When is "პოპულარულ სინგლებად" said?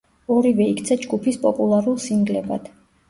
1.43-2.73